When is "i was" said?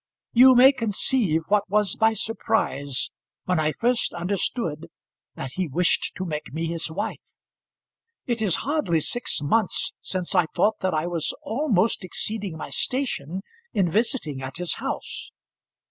10.95-11.35